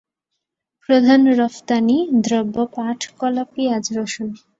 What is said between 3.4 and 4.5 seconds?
পিঁয়াজ, রসুন।